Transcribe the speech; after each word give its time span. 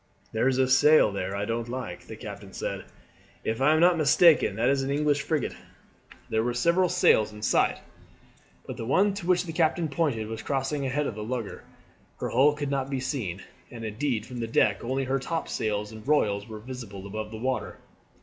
"There 0.31 0.47
is 0.47 0.57
a 0.57 0.67
sail 0.67 1.11
there 1.11 1.35
I 1.35 1.45
don't 1.45 1.69
like," 1.69 2.07
the 2.07 2.15
captain 2.15 2.53
said. 2.53 2.85
"If 3.43 3.61
I 3.61 3.71
am 3.71 3.79
not 3.79 3.99
mistaken 3.99 4.55
that 4.55 4.67
is 4.67 4.81
an 4.81 4.89
English 4.89 5.21
frigate." 5.21 5.53
There 6.27 6.43
were 6.43 6.55
several 6.55 6.89
sails 6.89 7.31
in 7.31 7.43
sight, 7.43 7.77
but 8.65 8.77
the 8.77 8.85
one 8.87 9.13
to 9.13 9.27
which 9.27 9.45
the 9.45 9.53
captain 9.53 9.87
pointed 9.89 10.25
was 10.25 10.41
crossing 10.41 10.87
ahead 10.87 11.05
of 11.05 11.13
the 11.13 11.23
lugger. 11.23 11.65
Her 12.19 12.29
hull 12.29 12.53
could 12.53 12.71
not 12.71 12.89
be 12.89 12.99
seen, 12.99 13.43
and 13.69 13.85
indeed 13.85 14.25
from 14.25 14.37
the 14.39 14.47
deck 14.47 14.83
only 14.83 15.03
her 15.03 15.19
topsails 15.19 15.91
and 15.91 16.07
royals 16.07 16.47
were 16.47 16.57
visible 16.57 17.05
above 17.05 17.29
the 17.29 17.37
water. 17.37 17.77